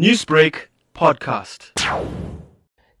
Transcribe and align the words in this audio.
Newsbreak 0.00 0.68
podcast. 0.94 1.72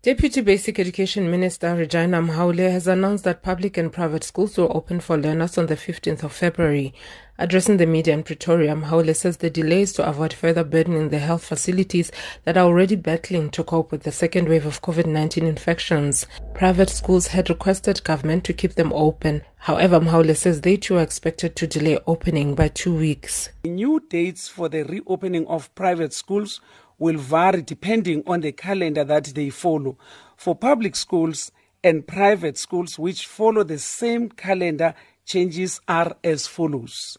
Deputy 0.02 0.42
Basic 0.42 0.78
Education 0.78 1.30
Minister 1.30 1.68
Reginah 1.68 2.26
Mhaule 2.26 2.70
has 2.70 2.86
announced 2.86 3.24
that 3.24 3.42
public 3.42 3.78
and 3.78 3.90
private 3.90 4.22
schools 4.22 4.58
will 4.58 4.70
open 4.74 5.00
for 5.00 5.16
learners 5.16 5.56
on 5.56 5.66
the 5.66 5.76
15th 5.76 6.22
of 6.22 6.32
February. 6.32 6.92
Addressing 7.38 7.78
the 7.78 7.86
media 7.86 8.12
in 8.12 8.22
Pretoria, 8.22 8.74
Mhaule 8.74 9.16
says 9.16 9.38
the 9.38 9.48
delays 9.48 9.94
to 9.94 10.06
avoid 10.06 10.34
further 10.34 10.64
burdening 10.64 11.08
the 11.08 11.18
health 11.18 11.44
facilities 11.44 12.12
that 12.44 12.58
are 12.58 12.66
already 12.66 12.96
battling 12.96 13.48
to 13.50 13.64
cope 13.64 13.92
with 13.92 14.02
the 14.02 14.12
second 14.12 14.48
wave 14.48 14.66
of 14.66 14.82
COVID-19 14.82 15.48
infections. 15.48 16.26
Private 16.54 16.90
schools 16.90 17.28
had 17.28 17.48
requested 17.48 18.04
government 18.04 18.44
to 18.44 18.52
keep 18.52 18.74
them 18.74 18.92
open. 18.92 19.42
However, 19.56 20.00
Mhaule 20.00 20.36
says 20.36 20.60
they 20.62 20.76
too 20.76 20.96
are 20.96 21.02
expected 21.02 21.56
to 21.56 21.66
delay 21.66 21.98
opening 22.06 22.54
by 22.54 22.68
two 22.68 22.94
weeks. 22.94 23.50
New 23.64 24.00
dates 24.08 24.48
for 24.48 24.68
the 24.70 24.82
reopening 24.84 25.46
of 25.46 25.74
private 25.74 26.14
schools 26.14 26.60
will 27.00 27.16
vary 27.18 27.62
depending 27.62 28.22
on 28.28 28.42
the 28.42 28.52
calendar 28.52 29.02
that 29.02 29.24
they 29.34 29.50
follow. 29.50 29.98
For 30.36 30.54
public 30.54 30.94
schools 30.94 31.50
and 31.82 32.06
private 32.06 32.56
schools 32.58 32.96
which 32.98 33.26
follow 33.26 33.64
the 33.64 33.78
same 33.78 34.28
calendar, 34.28 34.94
changes 35.24 35.80
are 35.88 36.14
as 36.22 36.46
follows. 36.46 37.18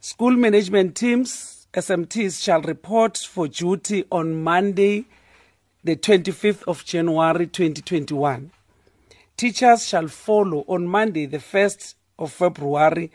School 0.00 0.32
management 0.32 0.96
teams, 0.96 1.66
SMTs, 1.72 2.42
shall 2.42 2.62
report 2.62 3.16
for 3.16 3.46
duty 3.46 4.04
on 4.10 4.42
Monday, 4.42 5.06
the 5.84 5.96
25th 5.96 6.64
of 6.66 6.84
January 6.84 7.46
2021. 7.46 8.50
Teachers 9.36 9.86
shall 9.86 10.08
follow 10.08 10.64
on 10.66 10.86
Monday, 10.86 11.26
the 11.26 11.38
1st 11.38 11.94
of 12.18 12.32
February. 12.32 13.10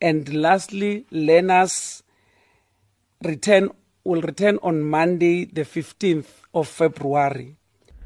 And 0.00 0.32
lastly, 0.34 1.06
learners 1.10 2.02
return 3.24 3.70
will 4.08 4.22
return 4.22 4.58
on 4.62 4.80
Monday, 4.80 5.44
the 5.44 5.66
15th 5.66 6.40
of 6.54 6.66
February. 6.66 7.56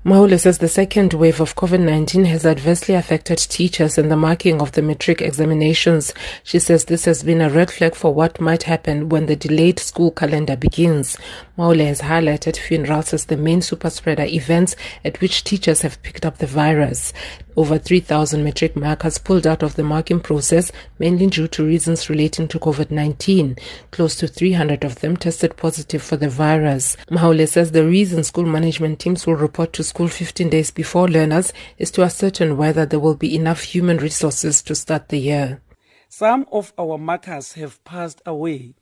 Mhaule 0.04 0.36
says 0.36 0.58
the 0.58 0.66
second 0.66 1.14
wave 1.14 1.40
of 1.40 1.54
COVID 1.54 1.78
19 1.78 2.24
has 2.24 2.44
adversely 2.44 2.96
affected 2.96 3.38
teachers 3.38 3.96
in 3.96 4.08
the 4.08 4.16
marking 4.16 4.60
of 4.60 4.72
the 4.72 4.82
matric 4.82 5.22
examinations. 5.22 6.12
She 6.42 6.58
says 6.58 6.86
this 6.86 7.04
has 7.04 7.22
been 7.22 7.40
a 7.40 7.48
red 7.48 7.70
flag 7.70 7.94
for 7.94 8.12
what 8.12 8.40
might 8.40 8.64
happen 8.64 9.10
when 9.10 9.26
the 9.26 9.36
delayed 9.36 9.78
school 9.78 10.10
calendar 10.10 10.56
begins. 10.56 11.16
Mhaule 11.56 11.86
has 11.86 12.00
highlighted 12.00 12.56
funerals 12.56 13.14
as 13.14 13.26
the 13.26 13.36
main 13.36 13.62
super 13.62 13.90
spreader 13.90 14.24
events 14.24 14.74
at 15.04 15.20
which 15.20 15.44
teachers 15.44 15.82
have 15.82 16.02
picked 16.02 16.26
up 16.26 16.38
the 16.38 16.48
virus. 16.48 17.12
Over 17.54 17.76
3,000 17.76 18.42
matric 18.42 18.74
markers 18.74 19.18
pulled 19.18 19.46
out 19.46 19.62
of 19.62 19.74
the 19.76 19.82
marking 19.84 20.20
process, 20.20 20.72
mainly 20.98 21.26
due 21.26 21.46
to 21.48 21.66
reasons 21.66 22.08
relating 22.08 22.48
to 22.48 22.58
COVID 22.58 22.90
19. 22.90 23.56
Close 23.90 24.16
to 24.16 24.26
300 24.26 24.84
of 24.84 25.00
them 25.00 25.18
tested 25.18 25.58
positive 25.58 26.02
for 26.02 26.16
the 26.16 26.30
virus. 26.30 26.96
Mhaule 27.10 27.46
says 27.46 27.70
the 27.70 27.86
reason 27.86 28.24
school 28.24 28.46
management 28.46 29.00
teams 29.00 29.26
will 29.26 29.36
report 29.36 29.74
to 29.74 29.84
school 29.92 30.08
15 30.08 30.48
days 30.48 30.70
before 30.70 31.06
learners 31.06 31.52
is 31.76 31.90
to 31.90 32.02
ascertain 32.02 32.56
whether 32.56 32.86
there 32.86 32.98
will 32.98 33.14
be 33.14 33.36
enough 33.36 33.60
human 33.60 33.98
resources 33.98 34.62
to 34.62 34.74
start 34.74 35.10
the 35.10 35.18
year. 35.18 35.60
Some 36.08 36.46
of 36.50 36.72
our 36.78 36.96
markers 36.96 37.52
have 37.52 37.84
passed 37.84 38.22
away, 38.24 38.72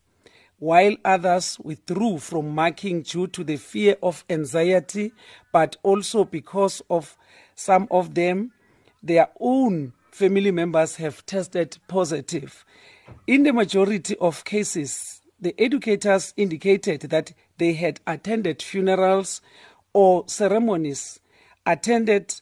while 0.61 0.94
others 1.05 1.58
withdrew 1.64 2.19
from 2.19 2.55
marking 2.55 3.02
due 3.02 3.27
to 3.27 3.42
the 3.42 3.56
fear 3.56 3.97
of 4.00 4.25
anxiety, 4.30 5.11
but 5.50 5.77
also 5.83 6.25
because 6.25 6.80
of 6.89 7.17
some 7.56 7.89
of 7.91 8.14
them, 8.14 8.52
their 9.02 9.30
own 9.41 9.92
family 10.12 10.52
members 10.52 10.95
have 10.95 11.27
tested 11.27 11.77
positive. 11.89 12.64
In 13.27 13.42
the 13.42 13.52
majority 13.52 14.14
of 14.19 14.45
cases, 14.45 15.22
the 15.41 15.61
educators 15.61 16.34
indicated 16.36 17.00
that 17.11 17.33
they 17.58 17.72
had 17.72 17.98
attended 18.06 18.62
funerals 18.62 19.41
or 19.92 20.24
ceremonies 20.27 21.20
attended 21.66 22.41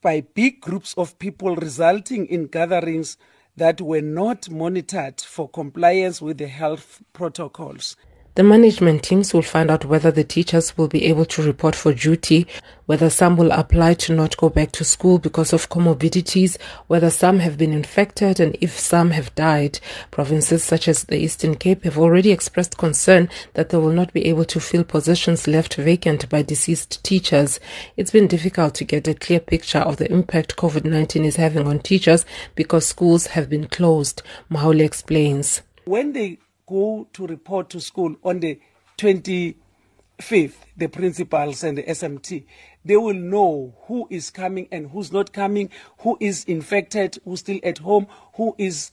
by 0.00 0.20
big 0.20 0.60
groups 0.60 0.94
of 0.94 1.18
people, 1.18 1.56
resulting 1.56 2.26
in 2.26 2.46
gatherings 2.46 3.16
that 3.56 3.80
were 3.80 4.00
not 4.02 4.48
monitored 4.48 5.20
for 5.20 5.48
compliance 5.48 6.22
with 6.22 6.38
the 6.38 6.46
health 6.46 7.02
protocols. 7.12 7.96
The 8.38 8.44
management 8.44 9.02
teams 9.02 9.34
will 9.34 9.42
find 9.42 9.68
out 9.68 9.84
whether 9.84 10.12
the 10.12 10.22
teachers 10.22 10.78
will 10.78 10.86
be 10.86 11.06
able 11.06 11.24
to 11.24 11.42
report 11.42 11.74
for 11.74 11.92
duty, 11.92 12.46
whether 12.86 13.10
some 13.10 13.36
will 13.36 13.50
apply 13.50 13.94
to 13.94 14.14
not 14.14 14.36
go 14.36 14.48
back 14.48 14.70
to 14.78 14.84
school 14.84 15.18
because 15.18 15.52
of 15.52 15.68
comorbidities, 15.68 16.56
whether 16.86 17.10
some 17.10 17.40
have 17.40 17.58
been 17.58 17.72
infected, 17.72 18.38
and 18.38 18.56
if 18.60 18.78
some 18.78 19.10
have 19.10 19.34
died. 19.34 19.80
Provinces 20.12 20.62
such 20.62 20.86
as 20.86 21.02
the 21.02 21.18
Eastern 21.18 21.56
Cape 21.56 21.82
have 21.82 21.98
already 21.98 22.30
expressed 22.30 22.78
concern 22.78 23.28
that 23.54 23.70
they 23.70 23.76
will 23.76 23.90
not 23.90 24.12
be 24.12 24.26
able 24.26 24.44
to 24.44 24.60
fill 24.60 24.84
positions 24.84 25.48
left 25.48 25.74
vacant 25.74 26.28
by 26.28 26.40
deceased 26.40 27.02
teachers. 27.02 27.58
It's 27.96 28.12
been 28.12 28.28
difficult 28.28 28.76
to 28.76 28.84
get 28.84 29.08
a 29.08 29.14
clear 29.14 29.40
picture 29.40 29.80
of 29.80 29.96
the 29.96 30.08
impact 30.12 30.54
COVID 30.54 30.84
19 30.84 31.24
is 31.24 31.34
having 31.34 31.66
on 31.66 31.80
teachers 31.80 32.24
because 32.54 32.86
schools 32.86 33.26
have 33.26 33.50
been 33.50 33.66
closed. 33.66 34.22
Mhaule 34.48 34.84
explains. 34.84 35.62
When 35.86 36.12
they 36.12 36.38
go 36.68 37.08
to 37.12 37.26
report 37.26 37.70
to 37.70 37.80
school 37.80 38.16
on 38.22 38.40
the 38.40 38.60
25th, 38.98 39.54
the 40.76 40.88
principals 40.88 41.64
and 41.64 41.78
the 41.78 41.82
SMT, 41.84 42.44
they 42.84 42.96
will 42.96 43.14
know 43.14 43.74
who 43.86 44.06
is 44.10 44.30
coming 44.30 44.68
and 44.72 44.90
who's 44.90 45.12
not 45.12 45.32
coming, 45.32 45.70
who 46.00 46.16
is 46.20 46.44
infected, 46.44 47.18
who's 47.24 47.40
still 47.40 47.60
at 47.62 47.78
home, 47.78 48.06
who 48.34 48.54
is 48.58 48.92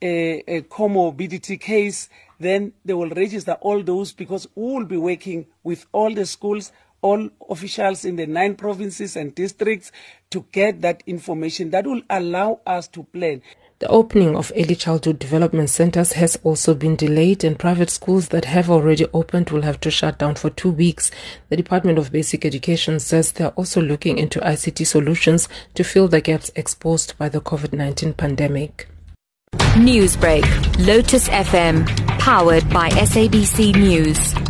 a, 0.00 0.42
a 0.46 0.62
comorbidity 0.62 1.60
case. 1.60 2.08
Then 2.38 2.72
they 2.84 2.94
will 2.94 3.10
register 3.10 3.52
all 3.60 3.82
those 3.82 4.12
because 4.12 4.48
we 4.54 4.62
will 4.62 4.84
be 4.84 4.96
working 4.96 5.46
with 5.62 5.86
all 5.92 6.12
the 6.12 6.26
schools, 6.26 6.72
all 7.00 7.28
officials 7.48 8.04
in 8.04 8.16
the 8.16 8.26
nine 8.26 8.54
provinces 8.54 9.16
and 9.16 9.34
districts 9.34 9.92
to 10.30 10.44
get 10.52 10.80
that 10.82 11.02
information. 11.06 11.70
That 11.70 11.86
will 11.86 12.02
allow 12.10 12.60
us 12.66 12.88
to 12.88 13.04
plan. 13.04 13.42
The 13.84 13.90
opening 13.90 14.34
of 14.34 14.50
early 14.56 14.76
childhood 14.76 15.18
development 15.18 15.68
centers 15.68 16.14
has 16.14 16.38
also 16.42 16.74
been 16.74 16.96
delayed, 16.96 17.44
and 17.44 17.58
private 17.58 17.90
schools 17.90 18.28
that 18.28 18.46
have 18.46 18.70
already 18.70 19.04
opened 19.12 19.50
will 19.50 19.60
have 19.60 19.78
to 19.80 19.90
shut 19.90 20.16
down 20.16 20.36
for 20.36 20.48
two 20.48 20.70
weeks. 20.70 21.10
The 21.50 21.56
Department 21.58 21.98
of 21.98 22.10
Basic 22.10 22.46
Education 22.46 22.98
says 22.98 23.32
they 23.32 23.44
are 23.44 23.52
also 23.56 23.82
looking 23.82 24.16
into 24.16 24.40
ICT 24.40 24.86
solutions 24.86 25.50
to 25.74 25.84
fill 25.84 26.08
the 26.08 26.22
gaps 26.22 26.50
exposed 26.56 27.12
by 27.18 27.28
the 27.28 27.42
COVID 27.42 27.74
19 27.74 28.14
pandemic. 28.14 28.88
Newsbreak, 29.76 30.46
Lotus 30.86 31.28
FM, 31.28 31.86
powered 32.18 32.66
by 32.70 32.88
SABC 32.88 33.76
News. 33.76 34.43